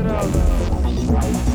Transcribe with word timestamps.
Entrada. 0.00 1.49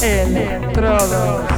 É, 0.00 0.22
Electrodos. 0.22 1.57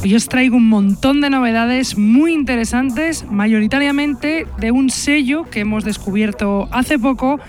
Hoy 0.00 0.14
os 0.14 0.28
traigo 0.28 0.56
un 0.56 0.68
montón 0.68 1.20
de 1.20 1.28
novedades 1.28 1.98
muy 1.98 2.32
interesantes, 2.32 3.24
mayoritariamente 3.28 4.46
de 4.58 4.70
un 4.70 4.90
sello 4.90 5.44
que 5.44 5.60
hemos 5.60 5.84
descubierto 5.84 6.68
hace 6.70 7.00
poco, 7.00 7.40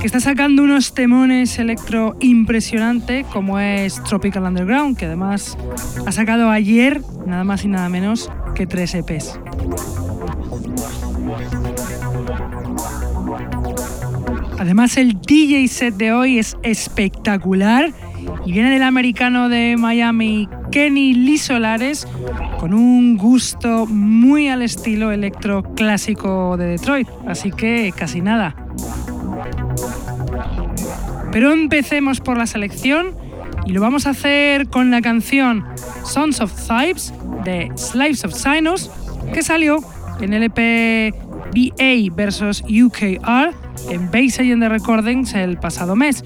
que 0.00 0.06
está 0.06 0.18
sacando 0.18 0.64
unos 0.64 0.94
temones 0.94 1.60
electro 1.60 2.16
impresionante, 2.18 3.24
como 3.32 3.60
es 3.60 4.02
Tropical 4.02 4.42
Underground, 4.42 4.96
que 4.96 5.06
además 5.06 5.56
ha 6.04 6.10
sacado 6.10 6.50
ayer 6.50 7.02
nada 7.24 7.44
más 7.44 7.64
y 7.64 7.68
nada 7.68 7.88
menos 7.88 8.32
que 8.56 8.66
tres 8.66 8.94
EPs. 8.94 9.38
Además 14.58 14.96
el 14.96 15.20
DJ 15.20 15.68
set 15.68 15.94
de 15.94 16.12
hoy 16.12 16.38
es 16.38 16.56
espectacular 16.62 17.92
y 18.44 18.52
viene 18.52 18.70
del 18.70 18.82
americano 18.82 19.48
de 19.48 19.76
Miami 19.78 20.48
Kenny 20.76 21.14
Lee 21.14 21.38
Solares 21.38 22.06
con 22.60 22.74
un 22.74 23.16
gusto 23.16 23.86
muy 23.86 24.48
al 24.48 24.60
estilo 24.60 25.10
electro 25.10 25.62
clásico 25.62 26.58
de 26.58 26.66
Detroit, 26.66 27.08
así 27.26 27.50
que 27.50 27.94
casi 27.96 28.20
nada. 28.20 28.54
Pero 31.32 31.50
empecemos 31.54 32.20
por 32.20 32.36
la 32.36 32.46
selección 32.46 33.16
y 33.64 33.72
lo 33.72 33.80
vamos 33.80 34.06
a 34.06 34.10
hacer 34.10 34.68
con 34.68 34.90
la 34.90 35.00
canción 35.00 35.64
Sons 36.04 36.42
of 36.42 36.52
Thibes 36.68 37.14
de 37.42 37.72
Slaves 37.74 38.26
of 38.26 38.34
Sinus 38.34 38.90
que 39.32 39.42
salió 39.42 39.78
en 40.20 40.34
el 40.34 40.42
EP 40.42 41.14
BA 41.54 42.14
vs 42.14 42.64
UKR 42.64 43.54
en 43.88 44.10
Bass 44.10 44.40
Agenda 44.40 44.68
Recordings 44.68 45.32
el 45.32 45.56
pasado 45.56 45.96
mes. 45.96 46.22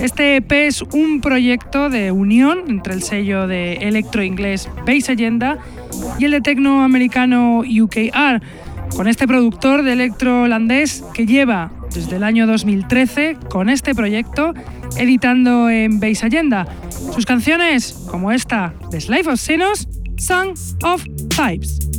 Este 0.00 0.36
EP 0.36 0.52
es 0.52 0.80
un 0.80 1.20
proyecto 1.20 1.90
de 1.90 2.10
unión 2.10 2.64
entre 2.68 2.94
el 2.94 3.02
sello 3.02 3.46
de 3.46 3.74
electro 3.74 4.22
inglés 4.22 4.66
Bass 4.86 5.10
Agenda 5.10 5.58
y 6.18 6.24
el 6.24 6.30
de 6.30 6.40
tecno 6.40 6.82
americano 6.82 7.60
UKR, 7.60 8.40
con 8.96 9.08
este 9.08 9.28
productor 9.28 9.82
de 9.82 9.92
electro 9.92 10.44
holandés 10.44 11.04
que 11.12 11.26
lleva 11.26 11.70
desde 11.92 12.16
el 12.16 12.24
año 12.24 12.46
2013 12.46 13.36
con 13.50 13.68
este 13.68 13.94
proyecto 13.94 14.54
editando 14.96 15.68
en 15.68 16.00
Bass 16.00 16.24
Agenda. 16.24 16.66
Sus 17.14 17.26
canciones, 17.26 18.06
como 18.10 18.32
esta 18.32 18.72
de 18.90 19.02
Slave 19.02 19.32
of 19.32 19.38
Sinos, 19.38 19.86
Song 20.16 20.54
of 20.82 21.04
Types. 21.28 21.89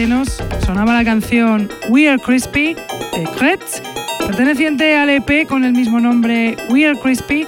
Sonaba 0.00 0.94
la 0.94 1.04
canción 1.04 1.68
We 1.90 2.08
Are 2.08 2.18
Crispy 2.18 2.72
de 2.72 3.28
Kretz, 3.36 3.82
perteneciente 4.26 4.96
al 4.96 5.10
EP 5.10 5.46
con 5.46 5.62
el 5.62 5.74
mismo 5.74 6.00
nombre 6.00 6.56
We 6.70 6.86
Are 6.86 6.98
Crispy, 6.98 7.46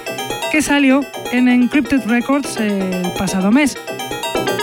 que 0.51 0.61
salió 0.61 1.01
en 1.31 1.47
Encrypted 1.47 2.05
Records 2.05 2.57
el 2.57 3.11
pasado 3.17 3.49
mes. 3.49 3.75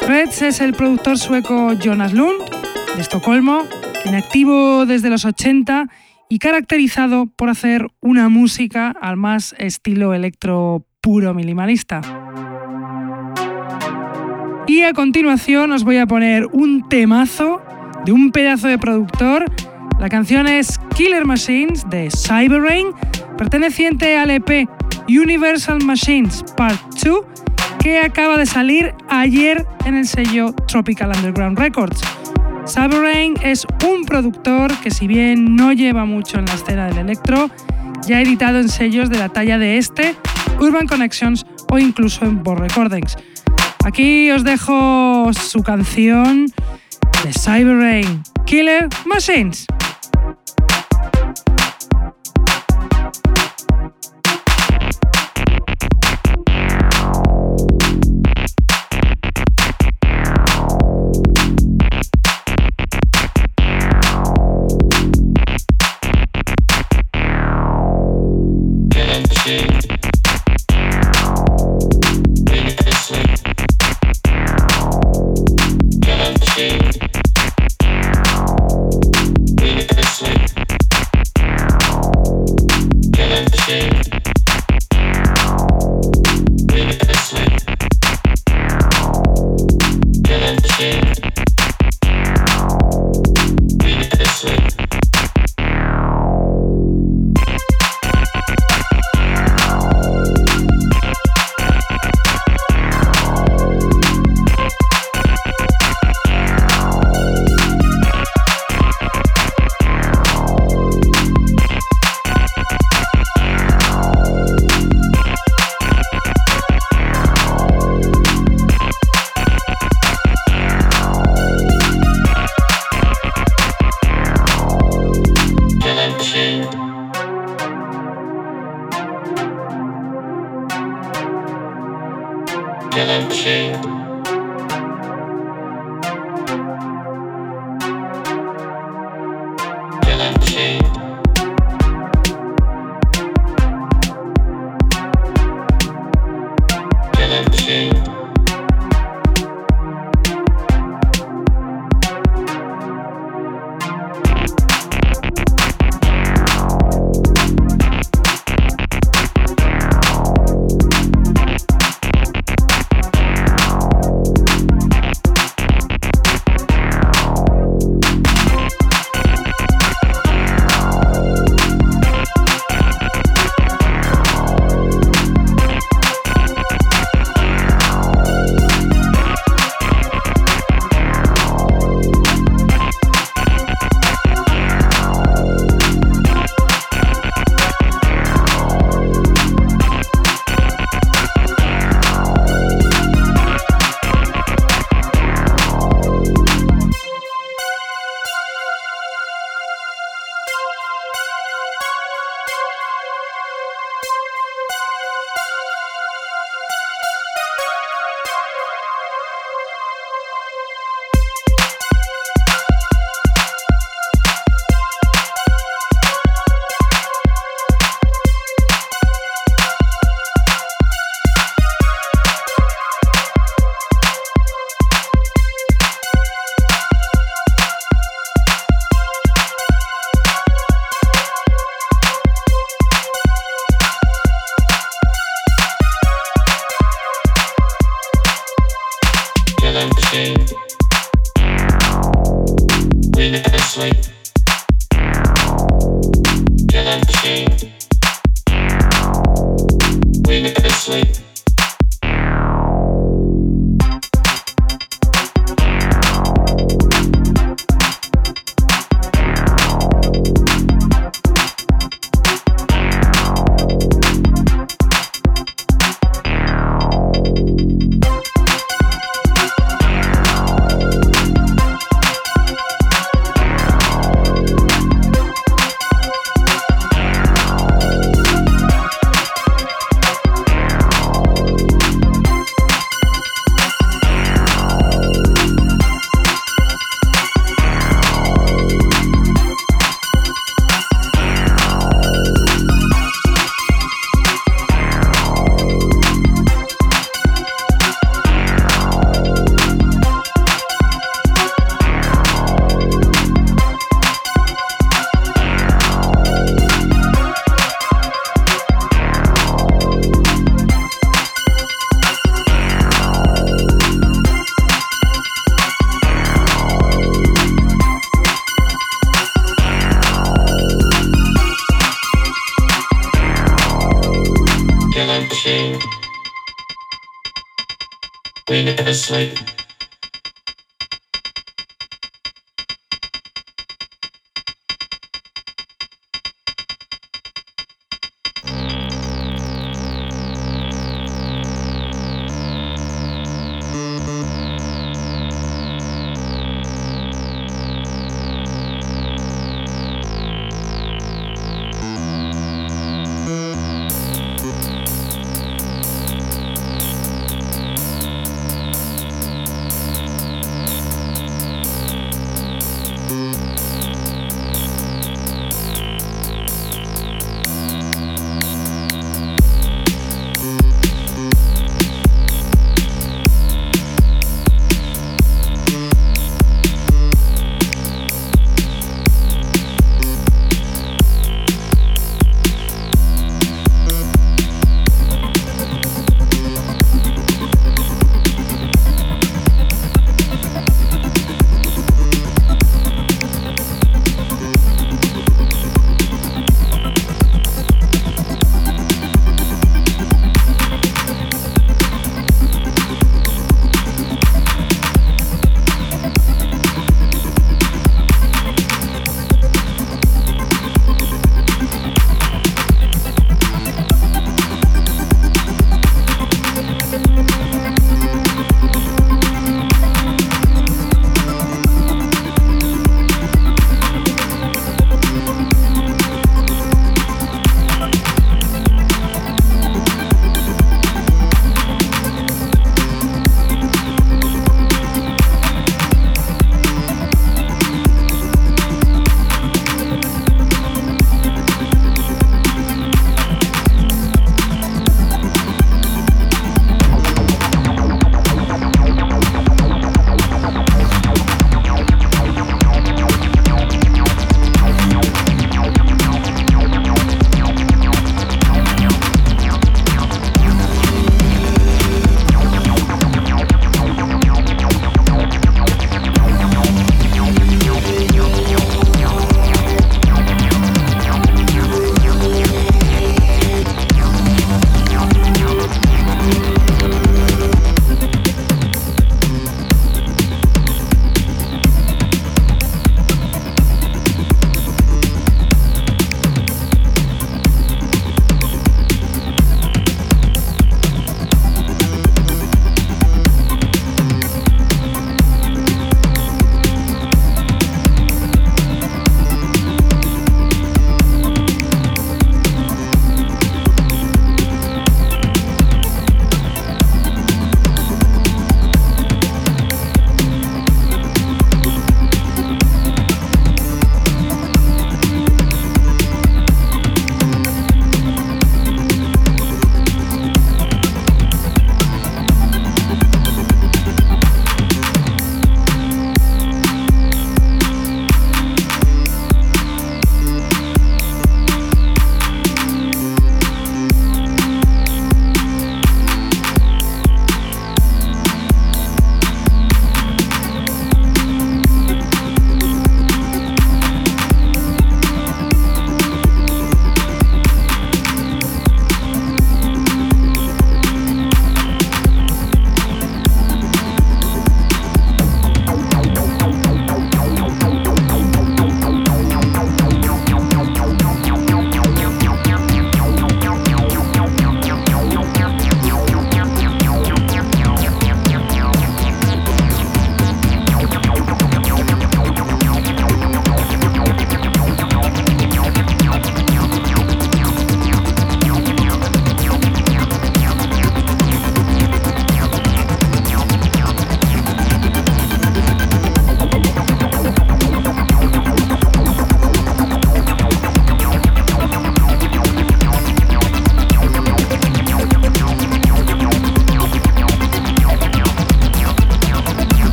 Kretz 0.00 0.40
es 0.40 0.62
el 0.62 0.72
productor 0.72 1.18
sueco 1.18 1.74
Jonas 1.74 2.14
Lund, 2.14 2.40
de 2.94 3.02
Estocolmo, 3.02 3.64
inactivo 4.06 4.86
desde 4.86 5.10
los 5.10 5.26
80 5.26 5.84
y 6.30 6.38
caracterizado 6.38 7.26
por 7.26 7.50
hacer 7.50 7.88
una 8.00 8.30
música 8.30 8.94
al 8.98 9.18
más 9.18 9.54
estilo 9.58 10.14
electro 10.14 10.86
puro 11.02 11.34
minimalista. 11.34 12.00
Y 14.66 14.80
a 14.80 14.94
continuación 14.94 15.72
os 15.72 15.84
voy 15.84 15.98
a 15.98 16.06
poner 16.06 16.46
un 16.46 16.88
temazo 16.88 17.53
de 18.04 18.12
un 18.12 18.30
pedazo 18.30 18.68
de 18.68 18.78
productor. 18.78 19.44
La 19.98 20.08
canción 20.08 20.46
es 20.46 20.78
Killer 20.94 21.24
Machines 21.24 21.88
de 21.88 22.10
Cyberrain, 22.10 22.88
perteneciente 23.38 24.16
al 24.16 24.30
EP 24.30 24.68
Universal 25.08 25.82
Machines 25.84 26.44
Part 26.56 26.80
2, 27.02 27.20
que 27.80 28.00
acaba 28.00 28.36
de 28.36 28.46
salir 28.46 28.94
ayer 29.08 29.66
en 29.84 29.96
el 29.96 30.06
sello 30.06 30.52
Tropical 30.66 31.12
Underground 31.16 31.58
Records. 31.58 32.00
Cyberrain 32.66 33.34
es 33.42 33.66
un 33.86 34.04
productor 34.04 34.72
que 34.78 34.90
si 34.90 35.06
bien 35.06 35.54
no 35.54 35.72
lleva 35.72 36.04
mucho 36.04 36.38
en 36.38 36.46
la 36.46 36.54
escena 36.54 36.86
del 36.86 36.98
electro, 36.98 37.50
ya 38.06 38.18
ha 38.18 38.22
editado 38.22 38.58
en 38.58 38.68
sellos 38.68 39.10
de 39.10 39.18
la 39.18 39.28
talla 39.28 39.58
de 39.58 39.78
este, 39.78 40.14
Urban 40.60 40.86
Connections 40.86 41.46
o 41.70 41.78
incluso 41.78 42.24
en 42.24 42.42
Born 42.42 42.68
Recordings. 42.68 43.16
Aquí 43.84 44.30
os 44.30 44.44
dejo 44.44 45.30
su 45.34 45.62
canción 45.62 46.46
de 47.24 47.32
Cyber 47.32 47.78
Rain. 47.78 48.22
Killer 48.44 48.88
Machines. 49.06 49.66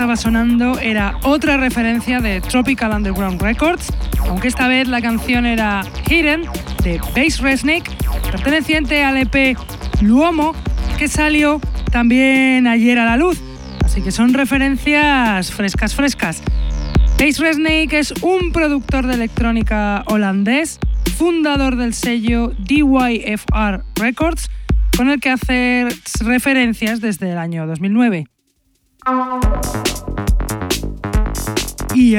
Estaba 0.00 0.16
sonando 0.16 0.78
era 0.78 1.18
otra 1.24 1.58
referencia 1.58 2.20
de 2.20 2.40
Tropical 2.40 2.90
Underground 2.90 3.42
Records, 3.42 3.92
aunque 4.20 4.48
esta 4.48 4.66
vez 4.66 4.88
la 4.88 5.02
canción 5.02 5.44
era 5.44 5.82
Hidden 6.08 6.44
de 6.82 6.98
Bass 7.14 7.40
Resnick, 7.40 7.84
perteneciente 8.30 9.04
al 9.04 9.18
EP 9.18 9.58
Luomo, 10.00 10.54
que 10.96 11.06
salió 11.06 11.60
también 11.92 12.66
ayer 12.66 12.98
a 12.98 13.04
la 13.04 13.18
luz. 13.18 13.42
Así 13.84 14.00
que 14.00 14.10
son 14.10 14.32
referencias 14.32 15.52
frescas, 15.52 15.94
frescas. 15.94 16.42
Bass 17.18 17.38
Resnick 17.38 17.92
es 17.92 18.14
un 18.22 18.52
productor 18.52 19.06
de 19.06 19.12
electrónica 19.12 20.02
holandés, 20.06 20.80
fundador 21.18 21.76
del 21.76 21.92
sello 21.92 22.54
DYFR 22.58 23.84
Records, 23.96 24.50
con 24.96 25.10
el 25.10 25.20
que 25.20 25.28
hace 25.28 25.88
referencias 26.24 27.02
desde 27.02 27.32
el 27.32 27.36
año 27.36 27.66
2009. 27.66 28.29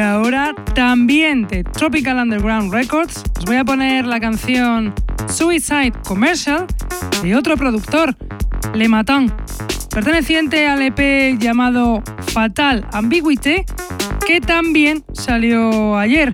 Ahora 0.01 0.53
también 0.73 1.47
de 1.47 1.63
Tropical 1.63 2.17
Underground 2.17 2.73
Records 2.73 3.23
os 3.37 3.45
voy 3.45 3.57
a 3.57 3.65
poner 3.65 4.05
la 4.05 4.19
canción 4.19 4.93
Suicide 5.27 5.93
Commercial 6.05 6.65
de 7.21 7.35
otro 7.35 7.57
productor, 7.57 8.15
Le 8.73 8.87
Matin, 8.87 9.31
perteneciente 9.89 10.67
al 10.67 10.81
EP 10.81 11.37
llamado 11.39 12.03
Fatal 12.33 12.85
Ambiguity, 12.91 13.63
que 14.25 14.41
también 14.41 15.03
salió 15.13 15.97
ayer. 15.97 16.33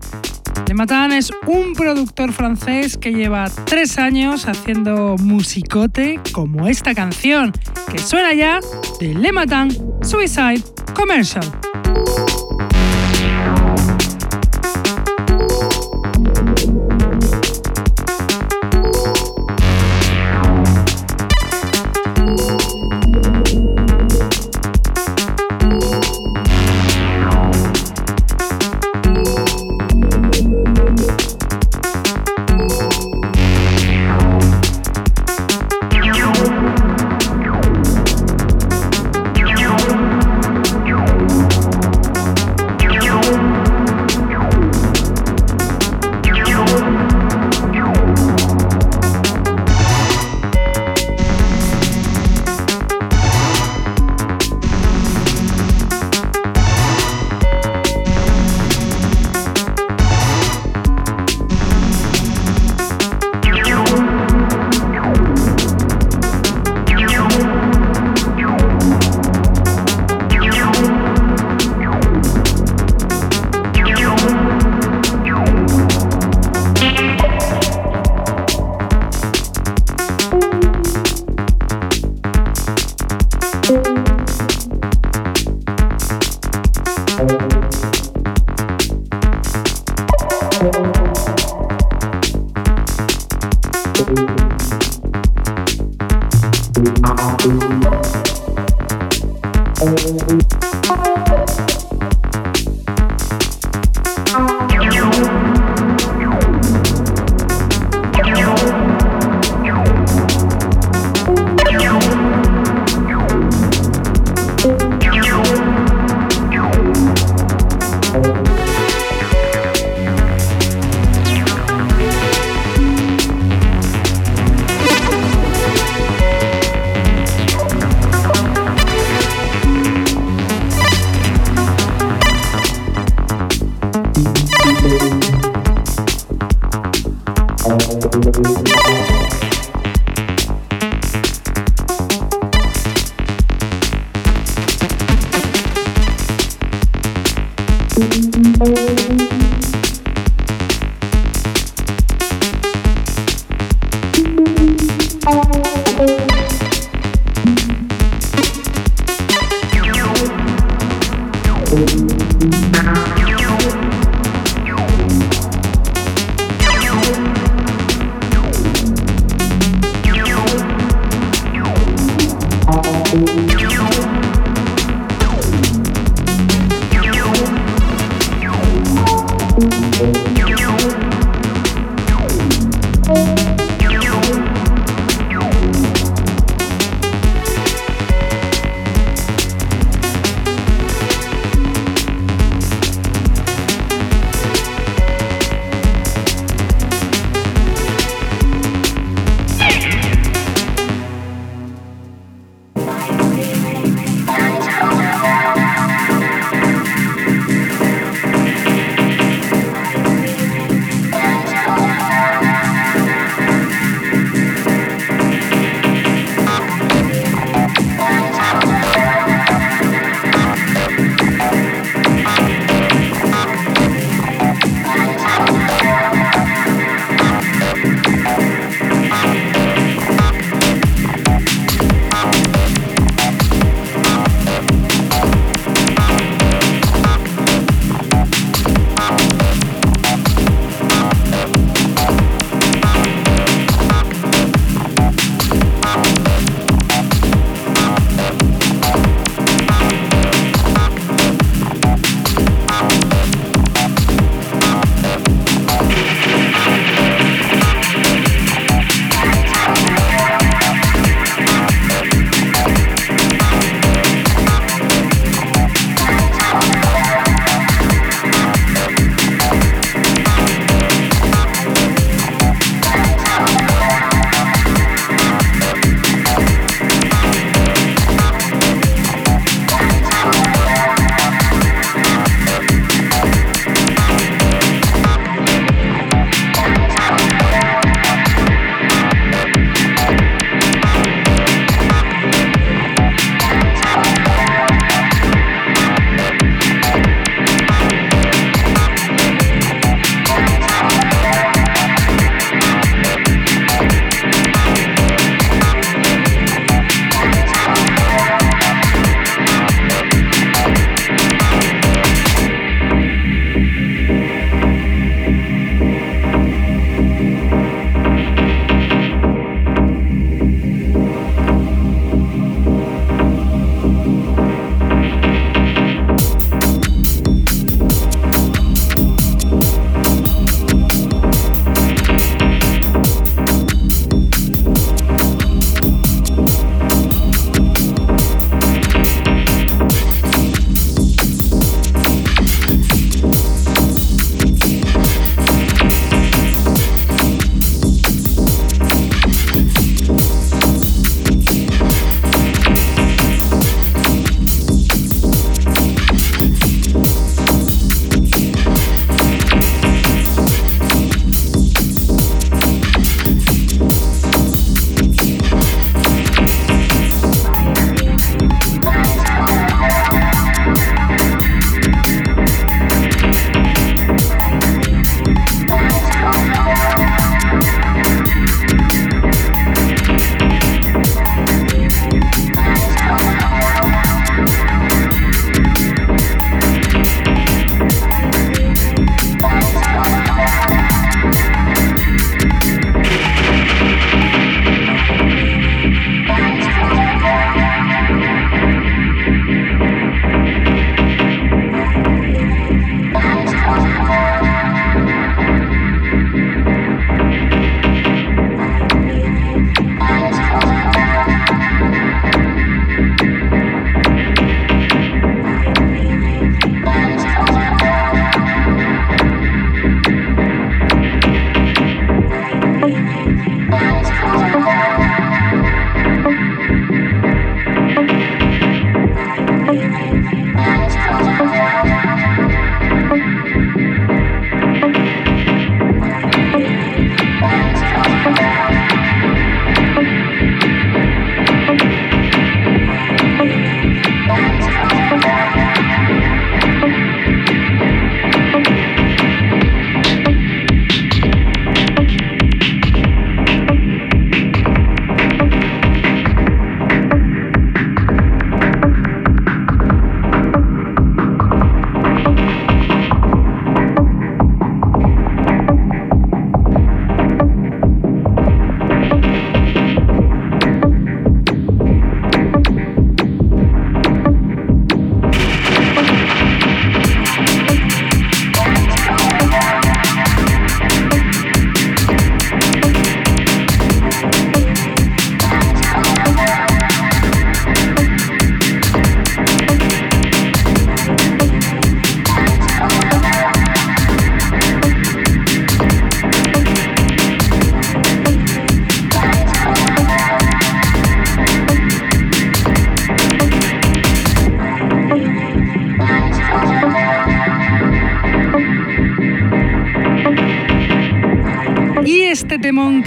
Le 0.67 0.73
Matin 0.73 1.11
es 1.11 1.31
un 1.45 1.73
productor 1.73 2.33
francés 2.33 2.97
que 2.97 3.13
lleva 3.13 3.49
tres 3.65 3.97
años 3.97 4.47
haciendo 4.47 5.15
musicote 5.17 6.19
como 6.33 6.67
esta 6.67 6.93
canción, 6.93 7.53
que 7.91 7.99
suena 7.99 8.33
ya 8.33 8.59
de 8.99 9.13
Le 9.13 9.31
Matin 9.31 9.69
Suicide 10.01 10.63
Commercial. 10.93 11.45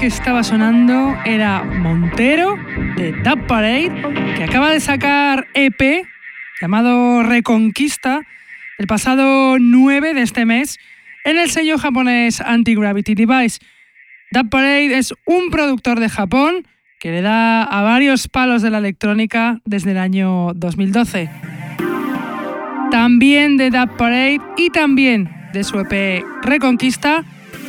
Que 0.00 0.06
estaba 0.06 0.42
sonando 0.42 1.14
era 1.26 1.62
Montero 1.62 2.56
de 2.96 3.12
Dub 3.12 3.46
Parade, 3.46 3.92
que 4.34 4.44
acaba 4.44 4.70
de 4.70 4.80
sacar 4.80 5.46
EP 5.52 6.06
llamado 6.58 7.22
Reconquista 7.22 8.22
el 8.78 8.86
pasado 8.86 9.58
9 9.58 10.14
de 10.14 10.22
este 10.22 10.46
mes 10.46 10.78
en 11.24 11.36
el 11.36 11.50
sello 11.50 11.76
japonés 11.76 12.40
Anti-Gravity 12.40 13.14
Device. 13.14 13.58
Dub 14.32 14.48
Parade 14.48 14.96
es 14.96 15.12
un 15.26 15.50
productor 15.50 16.00
de 16.00 16.08
Japón 16.08 16.66
que 16.98 17.10
le 17.10 17.20
da 17.20 17.62
a 17.62 17.82
varios 17.82 18.26
palos 18.26 18.62
de 18.62 18.70
la 18.70 18.78
electrónica 18.78 19.60
desde 19.66 19.90
el 19.90 19.98
año 19.98 20.54
2012. 20.54 21.28
También 22.90 23.58
de 23.58 23.68
Dub 23.68 23.98
Parade 23.98 24.40
y 24.56 24.70
también 24.70 25.30
de 25.52 25.62
su 25.62 25.78
EP 25.78 26.24
Reconquista 26.42 27.22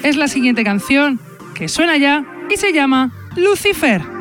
es 0.03 0.15
la 0.15 0.29
siguiente 0.29 0.63
canción 0.63 1.19
que 1.61 1.67
suena 1.67 1.95
ya 1.95 2.25
y 2.51 2.57
se 2.57 2.73
llama 2.73 3.11
Lucifer. 3.35 4.20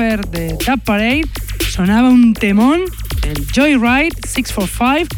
De 0.00 0.56
Dub 0.66 0.80
Parade, 0.82 1.28
sonaba 1.68 2.08
un 2.08 2.32
temón, 2.32 2.80
el 3.22 3.46
Joyride 3.54 4.16
645 4.26 5.14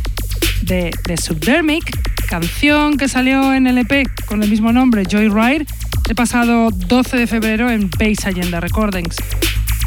de 0.62 0.91
The 1.05 1.16
Subdermic, 1.16 1.85
canción 2.28 2.97
que 2.97 3.07
salió 3.07 3.55
en 3.55 3.68
el 3.68 3.78
EP 3.78 4.09
con 4.26 4.43
el 4.43 4.51
mismo 4.51 4.72
nombre, 4.72 5.05
Joyride, 5.09 5.66
el 6.09 6.14
pasado 6.16 6.70
12 6.70 7.16
de 7.16 7.26
febrero 7.28 7.70
en 7.70 7.91
Base 7.91 8.28
Agenda 8.28 8.59
Recordings. 8.59 9.14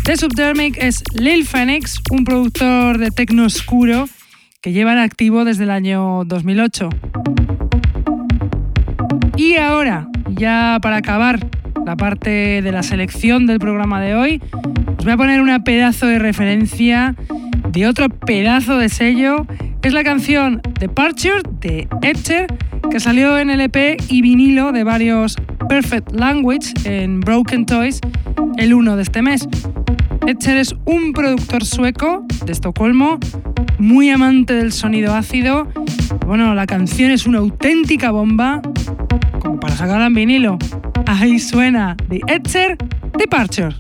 The 0.06 0.16
Subdermic 0.16 0.78
es 0.82 1.04
Lil 1.14 1.46
Phoenix, 1.46 2.00
un 2.12 2.24
productor 2.24 2.98
de 2.98 3.12
tecno 3.12 3.48
oscuro 3.48 4.08
que 4.62 4.72
lleva 4.72 4.94
en 4.94 5.00
activo 5.00 5.44
desde 5.44 5.66
el 5.66 5.72
año 5.72 6.24
2008. 6.24 6.88
Y 9.36 9.58
ahora, 9.58 10.08
ya 10.30 10.80
para 10.82 10.96
acabar 10.96 11.46
la 11.86 11.96
parte 11.96 12.62
de 12.62 12.72
la 12.72 12.82
selección 12.82 13.46
del 13.46 13.60
programa 13.60 14.02
de 14.02 14.16
hoy, 14.16 14.42
voy 15.06 15.14
a 15.14 15.18
poner 15.18 15.40
una 15.40 15.64
pedazo 15.64 16.08
de 16.08 16.18
referencia 16.18 17.16
de 17.70 17.86
otro 17.86 18.10
pedazo 18.10 18.80
de 18.80 18.90
sello. 18.90 19.46
Es 19.84 19.94
la 19.94 20.04
canción 20.04 20.64
Departure 20.80 21.44
de 21.62 21.88
Etcher, 22.02 22.48
que 22.90 23.00
salió 23.00 23.38
en 23.38 23.52
el 23.52 23.62
EP 23.62 24.02
y 24.10 24.24
vinilo 24.24 24.72
de 24.72 24.84
varios 24.84 25.36
Perfect 25.70 26.12
Language 26.12 26.74
en 26.86 27.20
Broken 27.20 27.68
Toys 27.68 28.00
el 28.58 28.74
1 28.74 28.96
de 28.96 29.04
este 29.04 29.22
mes. 29.22 29.48
Etcher 30.26 30.58
es 30.58 30.76
un 30.86 31.14
productor 31.14 31.64
sueco 31.66 32.26
de 32.44 32.52
Estocolmo, 32.52 33.20
muy 33.78 34.10
amante 34.10 34.56
del 34.56 34.72
sonido 34.72 35.14
ácido. 35.14 35.68
Bueno, 36.26 36.56
la 36.56 36.66
canción 36.66 37.12
es 37.12 37.28
una 37.28 37.38
auténtica 37.38 38.10
bomba, 38.10 38.60
como 39.40 39.60
para 39.60 39.76
sacarla 39.76 40.08
en 40.08 40.16
vinilo. 40.16 40.58
Ahí 41.06 41.38
suena 41.38 41.96
The 42.10 42.22
Etcher 42.26 42.76
Departure. 43.20 43.76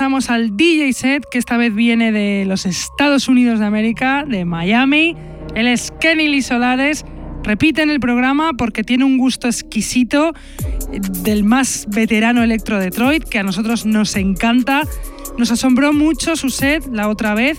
Pasamos 0.00 0.30
al 0.30 0.56
DJ 0.56 0.94
set, 0.94 1.26
que 1.30 1.36
esta 1.36 1.58
vez 1.58 1.74
viene 1.74 2.10
de 2.10 2.46
los 2.46 2.64
Estados 2.64 3.28
Unidos 3.28 3.58
de 3.58 3.66
América, 3.66 4.24
de 4.26 4.46
Miami. 4.46 5.14
Él 5.54 5.66
es 5.66 5.92
Kenny 6.00 6.26
Lee 6.26 6.40
Solares. 6.40 7.04
Repite 7.42 7.82
en 7.82 7.90
el 7.90 8.00
programa 8.00 8.52
porque 8.56 8.82
tiene 8.82 9.04
un 9.04 9.18
gusto 9.18 9.46
exquisito 9.46 10.32
del 11.22 11.44
más 11.44 11.86
veterano 11.90 12.42
Electro 12.42 12.80
Detroit, 12.80 13.24
que 13.24 13.40
a 13.40 13.42
nosotros 13.42 13.84
nos 13.84 14.16
encanta. 14.16 14.84
Nos 15.36 15.50
asombró 15.50 15.92
mucho 15.92 16.34
su 16.34 16.48
set 16.48 16.82
la 16.90 17.10
otra 17.10 17.34
vez 17.34 17.58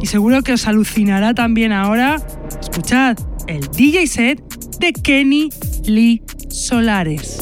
y 0.00 0.06
seguro 0.06 0.40
que 0.40 0.54
os 0.54 0.66
alucinará 0.66 1.34
también 1.34 1.72
ahora. 1.72 2.16
Escuchad 2.58 3.18
el 3.48 3.68
DJ 3.70 4.06
set 4.06 4.40
de 4.78 4.94
Kenny 4.94 5.50
Lee 5.84 6.22
Solares. 6.48 7.41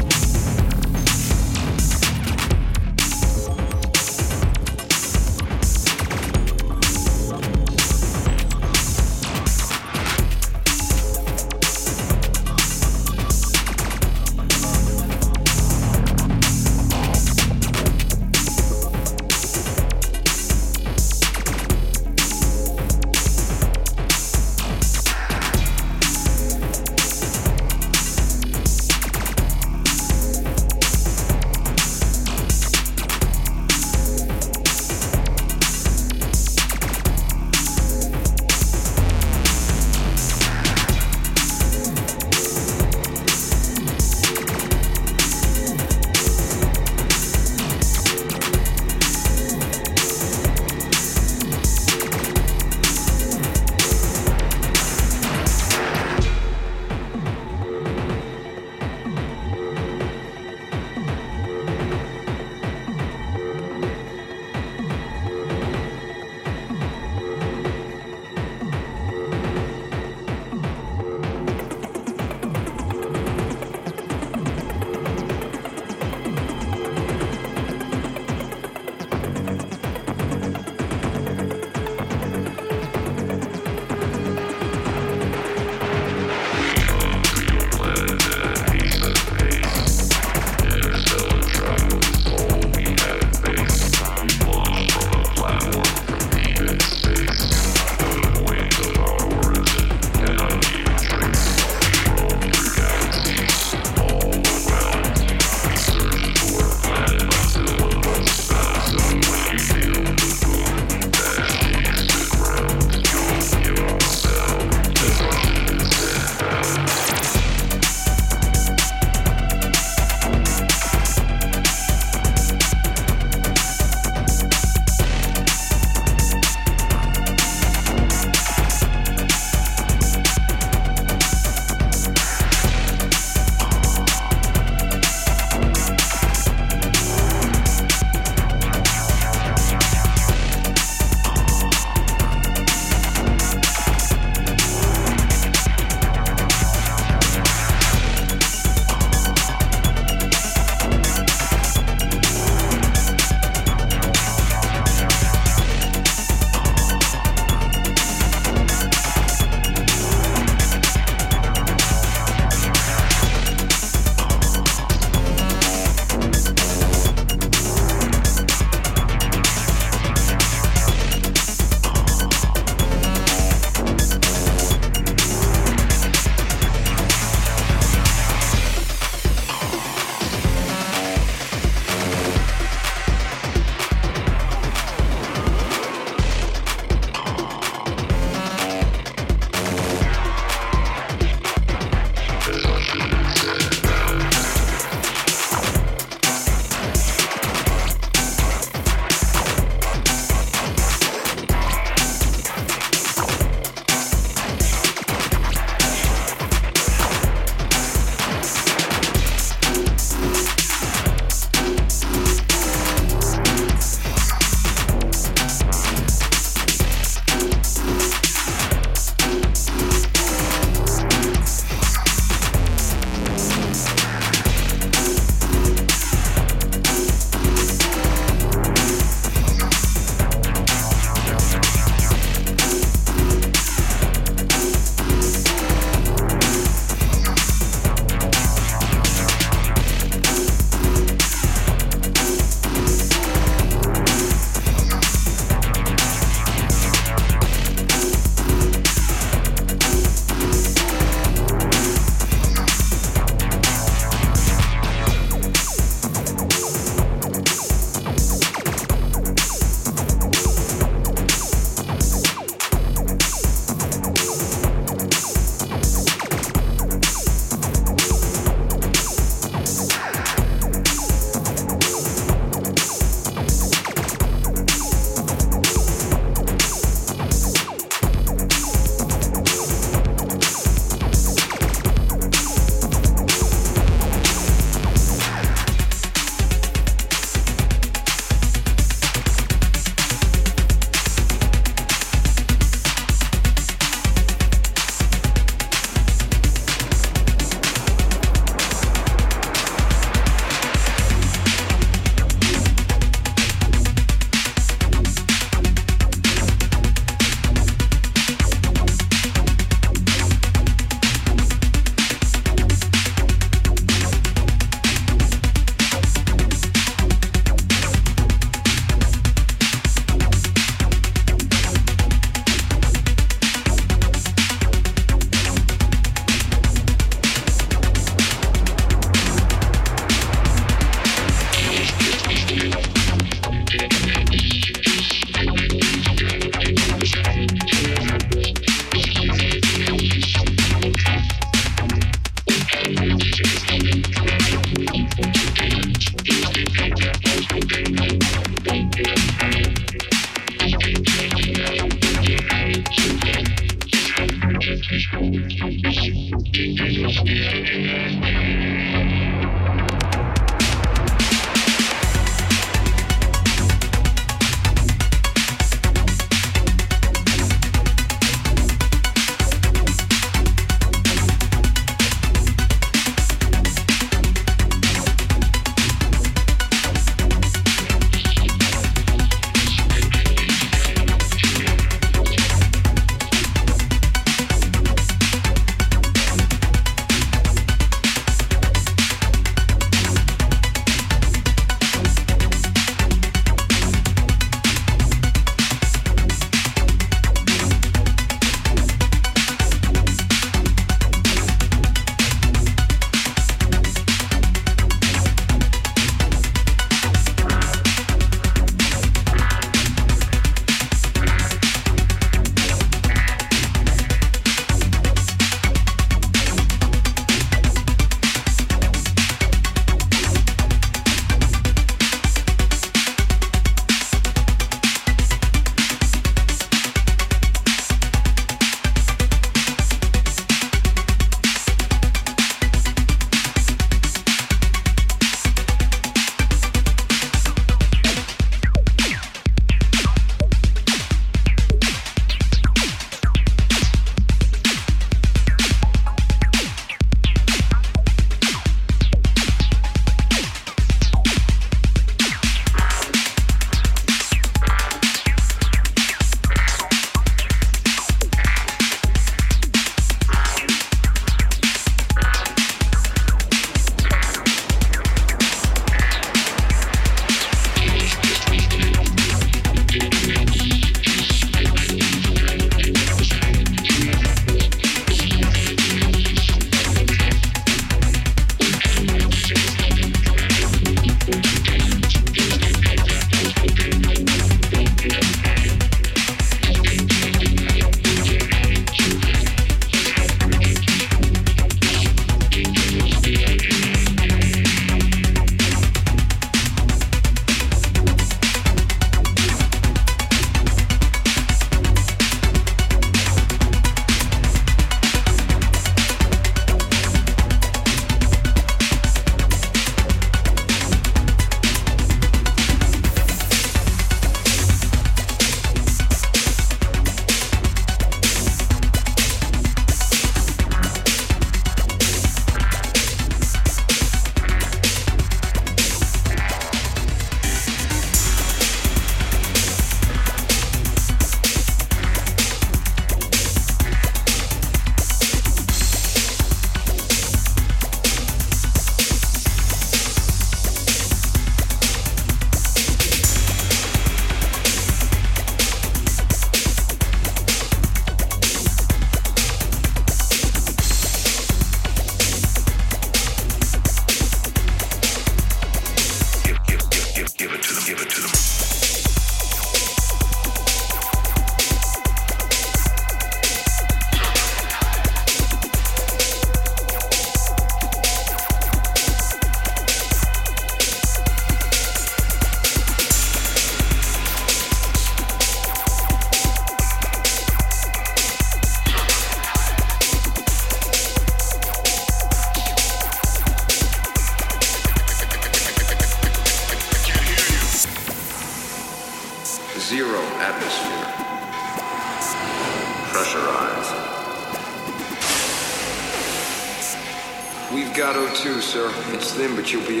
But 599.38 599.70
you'll 599.70 599.86
be 599.86 600.00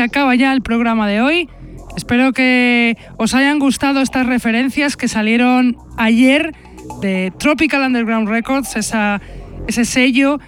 se 0.00 0.04
acaba 0.04 0.34
ya 0.34 0.54
el 0.54 0.62
programa 0.62 1.06
de 1.06 1.20
hoy. 1.20 1.50
Espero 1.94 2.32
que 2.32 2.96
os 3.18 3.34
hayan 3.34 3.58
gustado 3.58 4.00
estas 4.00 4.24
referencias 4.24 4.96
que 4.96 5.08
salieron 5.08 5.76
ayer 5.98 6.54
de 7.02 7.30
Tropical 7.38 7.82
Underground 7.82 8.26
Records, 8.26 8.76
ese 8.76 9.84
sello 9.84 10.40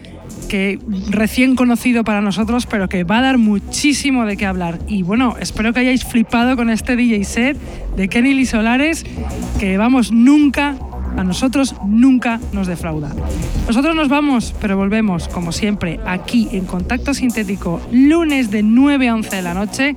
que 0.48 0.78
recién 1.10 1.54
conocido 1.54 2.02
para 2.02 2.22
nosotros, 2.22 2.64
pero 2.64 2.88
que 2.88 3.04
va 3.04 3.18
a 3.18 3.20
dar 3.20 3.36
muchísimo 3.36 4.24
de 4.24 4.38
qué 4.38 4.46
hablar. 4.46 4.78
Y 4.88 5.02
bueno, 5.02 5.36
espero 5.38 5.74
que 5.74 5.80
hayáis 5.80 6.02
flipado 6.06 6.56
con 6.56 6.70
este 6.70 6.96
DJ 6.96 7.22
set 7.24 7.58
de 7.94 8.08
Kenny 8.08 8.32
Lee 8.32 8.46
Solares, 8.46 9.04
que 9.60 9.76
vamos, 9.76 10.12
nunca, 10.12 10.76
a 11.16 11.24
nosotros 11.24 11.74
nunca 11.86 12.40
nos 12.52 12.66
defrauda. 12.66 13.10
Nosotros 13.66 13.94
nos 13.94 14.08
vamos, 14.08 14.54
pero 14.60 14.76
volvemos, 14.76 15.28
como 15.28 15.52
siempre, 15.52 16.00
aquí 16.06 16.48
en 16.52 16.64
Contacto 16.64 17.14
Sintético, 17.14 17.80
lunes 17.90 18.50
de 18.50 18.62
9 18.62 19.08
a 19.08 19.14
11 19.14 19.36
de 19.36 19.42
la 19.42 19.54
noche 19.54 19.96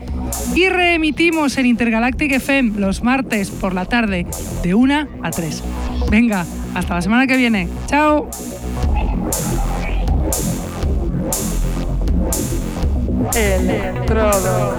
y 0.54 0.70
reemitimos 0.70 1.58
en 1.58 1.66
Intergalactic 1.66 2.32
FM 2.34 2.80
los 2.80 3.04
martes 3.04 3.50
por 3.50 3.74
la 3.74 3.86
tarde 3.86 4.26
de 4.64 4.76
1 4.76 5.08
a 5.24 5.32
3. 5.32 5.64
Venga, 6.10 6.46
hasta 6.74 6.96
la 6.96 7.02
semana 7.02 7.28
que 7.28 7.38
viene. 7.38 7.68
¡Chao! 7.88 8.30
Electrodos. 13.36 14.76